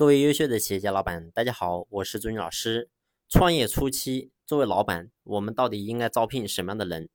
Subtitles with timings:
[0.00, 2.88] 各位优秀的企业家老板，大家好，我是朱军老师。
[3.28, 7.10] 创业初期，作为老板，我们到底应该招聘什么样的人？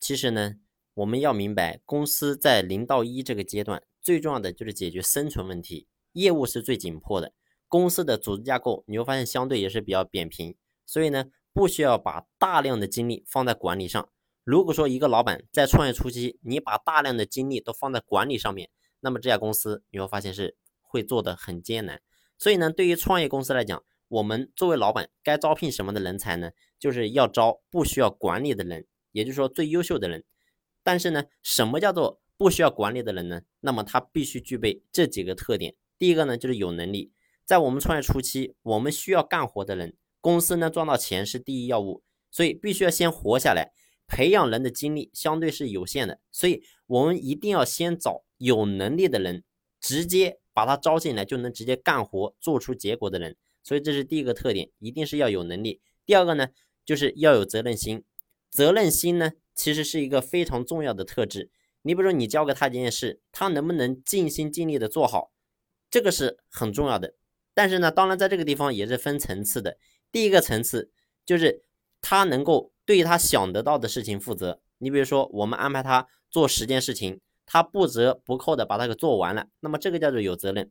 [0.00, 0.54] 其实呢，
[0.94, 7.34] 我们要明白，公司在零到一这个阶段，最重要的就是解决生存问题，业务是最紧迫的。
[7.68, 10.56] 公司的组织架构，你会发现相对也是比较扁平，
[10.86, 14.08] 所以呢，不需要把大量的精力放在管理上。
[14.42, 18.70] 如果说一个老板在创业初期，你把大量的精力都放在管理上面，
[19.00, 22.00] 那么这家公司你会发现是会做的很艰难。
[22.42, 26.50] 所以呢，对于创业公司来讲，我们作为老板该招聘什么的人才呢？
[26.76, 30.24] 就是要招不需要管理的人，也就是说最优秀的人。
[30.82, 33.42] 但是呢，什么叫做不需要管理的人呢？
[33.60, 35.76] 那么他必须具备这几个特点。
[36.00, 37.12] 第一个呢，就是有能力。
[37.46, 42.02] 在我们创业初期，我们需要干活的人，公司呢赚到钱是第一要务，
[42.32, 43.70] 所以必须要先活下来。
[44.08, 49.44] 培养人的精力相对是有限的，所以我们一定要先找有能力的人，
[49.80, 50.40] 直接。
[50.52, 55.80] 把他招进来就能直接干活、做出结果的人，所以这是第一个特点，一定是要有能力。
[56.04, 56.48] 第二个呢，
[56.84, 58.04] 就是要有责任心。
[58.50, 61.50] 责任心呢，其实是一个非常重要的特质。
[61.82, 65.32] 你比如说，你交给他一件事，他能不能尽心尽力的做好，
[65.90, 67.14] 这个是很重要的。
[67.54, 69.78] 但是呢，当然在这个地方也是分层次的。
[70.10, 70.90] 第一个层次
[71.24, 71.64] 就是
[72.00, 74.60] 他能够对他想得到的事情负责。
[74.78, 77.20] 你比如说，我们安排他做十件事情。
[77.44, 80.70] 他不折不扣的把它给做完了，那么这个叫做有责任。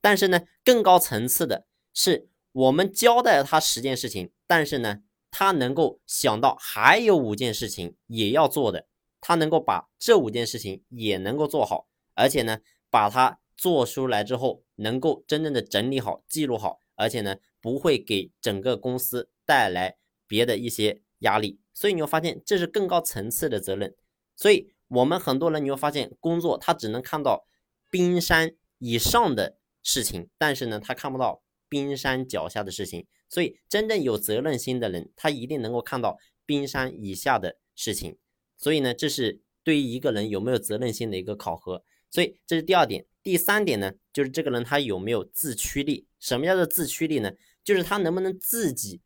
[0.00, 8.86] 但是呢，更高层次的是我们交代了他十件事情，但是呢，他能够想到还有五件事情也要做的，
[9.20, 21.60] 他能够把这五件事情也能够做好，而且呢，把它做出来之后，能够真正的整理好、记录好，而且呢，不会给整个公司带来别的一些压力。
[21.74, 23.94] 所以你会发现，这是更高层次的责任。
[24.34, 24.72] 所以。
[24.90, 27.46] 我们很多人你会发现，工作他只能看到
[27.88, 33.06] 冰山以上的事情，但是呢，他看不到冰山脚下的事情。
[33.28, 38.18] 所以，真正有责任心的人，他一定能够看到冰山以下的事情。
[38.58, 41.84] 所以呢，这是对于一个人有没有责任心的一个考核。
[42.10, 43.06] 所以，这是第二点。
[43.22, 46.08] 第三点呢，就是这个人他有没有自驱力？
[46.18, 47.30] 什么叫做自驱力呢？
[47.62, 49.00] 就是他能不能自己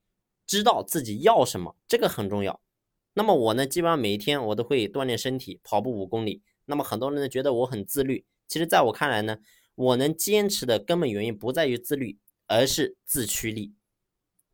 [0.47, 2.59] 知道自己要什么，这个很重要。
[3.14, 6.42] 那么我呢，基本上每一天我都会锻炼身体，跑步五公里。
[6.66, 9.38] 那么很多人呢觉得我很自律，其实在我看来呢，
[9.75, 13.75] 我能坚持的根本原因不在于自律，而是自驱力。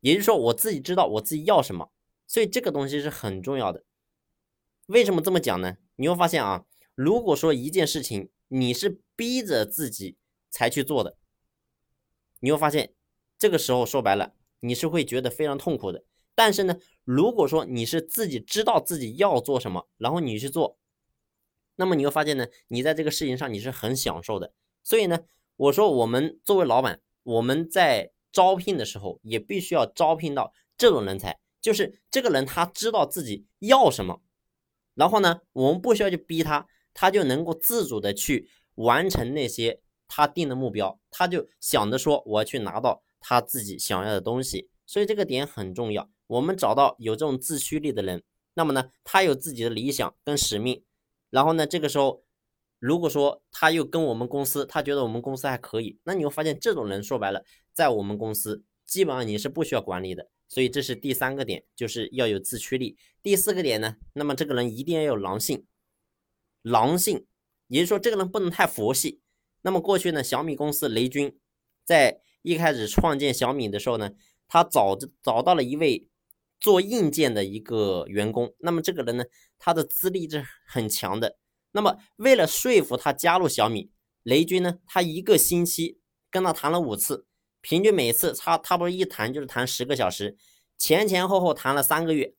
[0.01, 1.91] 也就是说，我自己知道我自己要什么，
[2.27, 3.83] 所以这个东西是很重要的。
[4.87, 5.77] 为什么这么讲呢？
[5.95, 10.17] 你会发现啊，如果说一件事情你是逼着自己
[10.49, 11.17] 才去做的，
[12.39, 12.93] 你会发现
[13.37, 16.03] 这个时候说白了，你是会觉得非常痛苦的。
[16.33, 20.77] 但是呢，如果说你是自己知道自己要做什么，然后你去做，
[21.75, 24.53] 那么你会发现呢，你在这个事情上你是很享受的。
[24.83, 25.19] 所以呢，
[25.57, 34.21] 我说我们作为老板，我们在招聘的时候也必须要招聘到这种人才，就是这个人他知道自己要什么，
[34.95, 46.09] 然后呢，我们不需要去逼他，他就能够自主的去完成那些他定的目标，他就想着说我要去拿到他自己想要的东西，所以这个点很重要。
[46.31, 50.81] 我们找到有这种自驱力的人，那么呢，他有自己的理想跟使命，
[51.29, 52.23] 然后呢，这个时候，
[52.79, 57.43] 如果说他又跟我们公司，他觉得我们公司还可以，那你会发现这种人说白了，
[57.73, 60.29] 在我们公司基本上你是不需要管理的。
[60.47, 62.97] 所以这是第三个点，就是要有自驱力。
[63.21, 65.65] 第四个点呢，那么这个人一定要有狼性，
[66.61, 67.25] 狼性，
[67.67, 69.19] 也就是说这个人不能太佛系。
[69.63, 71.37] 那么过去呢，小米公司雷军
[71.83, 74.11] 在一开始创建小米的时候呢，
[74.47, 76.07] 他找找到了一位。
[76.61, 79.25] 做硬件的一个员工，那么这个人呢，
[79.57, 81.37] 他的资历是很强的。
[81.71, 83.91] 那么为了说服他加入小米，
[84.23, 85.99] 雷军呢，他一个星期
[86.29, 87.25] 跟他谈了五次，
[87.61, 90.37] 平均每次他他不是一谈就是谈十个小时，
[90.77, 92.35] 前前后后谈了三个月，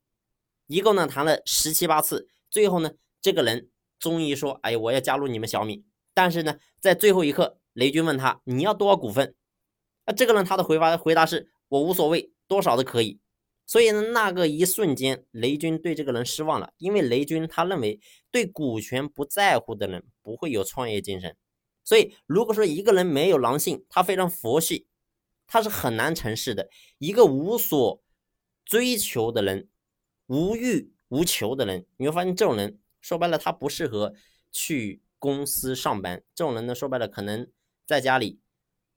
[0.68, 2.28] 一共呢谈了十七八次。
[2.48, 5.84] 最后呢，这个人终于说：“哎，我要加入你们小米。”
[6.14, 9.34] 但是呢，在最后一刻，雷军问他：“你要多少股份？”
[10.04, 13.18] 啊，这个人他的回答回答是：“我无所谓，多少都可以。”
[13.64, 18.00] 所以呢，那个一瞬间，雷军对这个人失望了，因为雷军他认为
[18.30, 21.36] 对股权不在乎的人不会有创业精神。
[21.84, 24.86] 所以，如果说一个人没有狼性，他非常佛系，
[25.46, 26.68] 他是很难成事的。
[26.98, 28.02] 一个无所
[28.64, 29.68] 追求的人，
[30.26, 34.14] 无欲无求的人，你会发现这种人说白了，他不适合
[34.50, 36.22] 去公司上班。
[36.34, 37.50] 这种人呢，说白了，可能
[37.86, 38.40] 在家里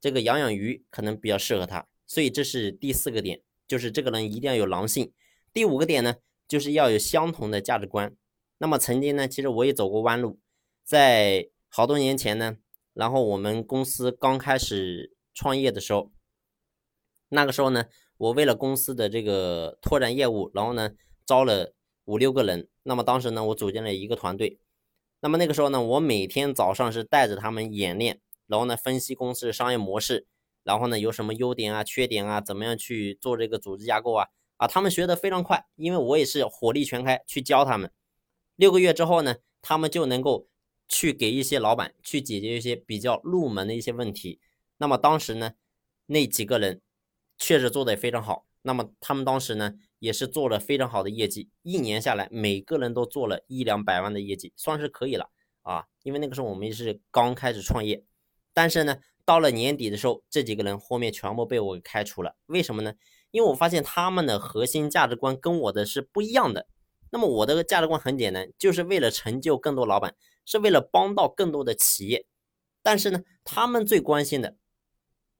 [0.01, 1.87] 这个养养鱼可能比较适合他。
[2.05, 3.41] 所以，这是第四个点。
[3.67, 5.11] 就是这个人一定要有狼性。
[5.53, 6.15] 第五个点呢，
[6.47, 8.15] 就是要有相同的价值观。
[8.57, 10.39] 那么曾经呢，其实我也走过弯路，
[10.83, 12.57] 在好多年前呢，
[12.93, 16.11] 然后我们公司刚开始创业的时候，
[17.29, 17.85] 那个时候呢，
[18.17, 20.91] 我为了公司的这个拓展业务，然后呢
[21.25, 21.73] 招了
[22.05, 22.69] 五六个人。
[22.83, 24.59] 那么当时呢，我组建了一个团队。
[25.21, 30.27] 那么那个时候呢，我每天早上是带着他们演练，然后呢分析公司的商业模式，
[30.65, 34.27] 然后呢有什么优点啊、缺点啊，怎么样去做这个组织架构啊
[34.57, 37.89] 啊，他们学的非常快，因为我也是火力全开去教他们。
[38.57, 40.49] 六个月之后呢，他们就能够
[40.89, 44.41] 去给一些老板去解决一些比较入门的一些问题。
[44.77, 45.53] 那么当时呢，
[46.07, 46.81] 那几个人
[47.37, 48.45] 确实做的也非常好。
[48.61, 55.29] 那么他们当时呢，也是做了非常好的业绩，一年下来每个人都做了一两百万的业绩，算是可以了
[55.61, 55.85] 啊。
[56.01, 58.03] 因为那个时候我们是刚开始创业，
[58.53, 62.35] 但是呢，到了年底的时候，这几个人后面全部被我给开除了。
[62.45, 62.93] 为什么呢？
[63.31, 66.67] 因为我发现他们的核心价值观跟我的是不一样的。
[67.11, 72.25] 那么我的价值观很简单，就是为了成就更多老板，是为了帮到更多的企业。
[72.81, 74.57] 但是呢，他们最关心的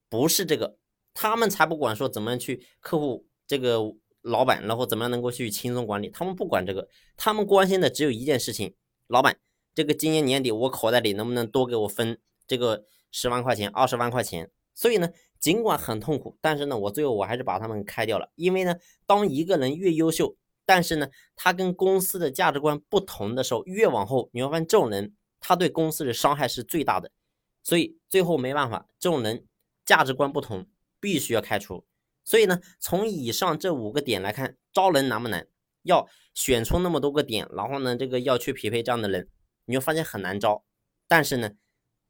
[0.10, 0.78] 不是这个，
[1.14, 3.80] 他们才不管说怎么样去客户这个
[4.22, 8.74] 老板，然后怎么样能够去轻松管理，他们不管这个，他们关心的只有一件事情：
[9.08, 9.38] 老板，
[9.74, 12.18] 这个今年年底我口袋里能不能多给我分
[12.48, 12.86] 这个
[13.16, 14.52] 十万块钱、二十万块钱？
[14.74, 15.10] 所以呢，
[15.40, 18.76] 尽管很痛苦，但是呢，我最后我还是把他们开掉了，因为呢，
[19.06, 20.36] 当一个人越优秀。
[20.66, 27.10] 但是呢，他跟公司的价值观不同的时候，越往后你会发现这种人他对公司的伤害是最大的，
[27.64, 29.46] 所以最后没办法，这种人
[29.86, 30.68] 价值观不同，
[31.00, 31.86] 必须要开除。
[32.26, 35.48] 所以呢，从以上这五个点来看，招人难不难？
[35.84, 39.30] 要选出那么多个点，然后呢，这个要去匹配这样的人，
[39.66, 40.66] 你会发现很难招。
[41.08, 41.52] 但是呢，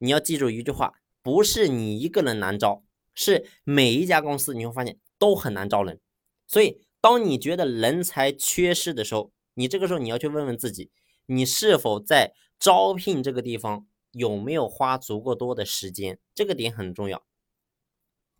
[0.05, 5.99] 你要记住一句话，不是你一个人难招，是每一家公司你会发现都很难招人。
[6.47, 6.85] 所以。
[7.01, 10.89] 当你觉得人才缺失的时候，你这个时候你要去问问自己，
[11.27, 16.17] 你是否在招聘这个地方有没有花足够多的时间？
[16.33, 17.23] 这个点很重要。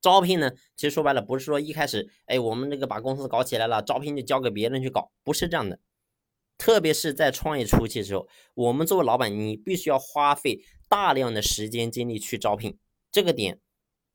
[0.01, 5.79] 招聘呢，其实说白了不是说一开始，哎，我们这个把公司搞起来了，招聘就交给别人去搞，不是这样的。
[6.57, 12.77] 特别是在创业初期的时候，我们作为老板，你必须要花费大量的时间精力去招聘。
[13.11, 13.59] 这个点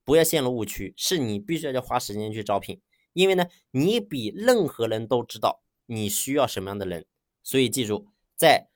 [0.04, 2.81] 不要陷入误区，是你必须要去花时间去招聘。
[3.12, 7.06] 因为呢，你比任何人都知道你需要什么样的人，
[7.42, 8.06] 所以记住，
[8.37, 8.69] 在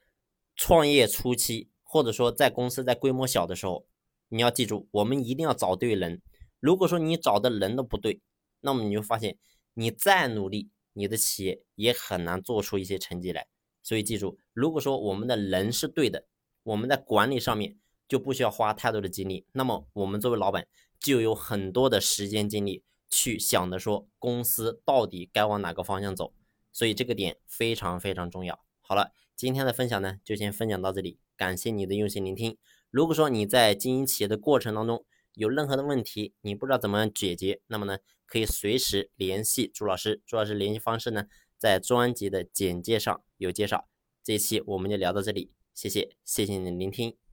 [0.56, 3.87] 创业初期，或者说在公司在规模小的时候，
[4.28, 6.20] 你要记住，我们一定要找对人。
[6.61, 8.20] 如果说你找的人都不对，
[8.61, 9.38] 那么你就发现
[9.75, 13.46] 你再努力，你的企业也很难做出一些成绩来。
[13.85, 16.27] 所以记住，如果说我们的人是对的，
[16.65, 17.79] 我们在管理上面
[18.09, 20.67] 就不需要花太多的精力，那么我们作为老板
[20.99, 22.83] 就有很多的时间精力。
[23.11, 26.33] 去想的说公司到底该往哪个方向走，
[26.73, 28.59] 所以这个点非常非常重要。
[28.81, 32.57] 好了，今天的分享呢就先分享到这里，感谢你的用心聆听。
[32.91, 35.05] 如果说你在经营企业的过程当中
[35.35, 41.27] 有任何的问题，你不知道怎么解决，那么呢可以随时联系朱老师，朱老师联系方式呢
[41.57, 43.88] 在专辑的简介上有介绍。
[44.23, 47.24] 这一期我们就聊到这里，谢谢，谢谢你的聆听。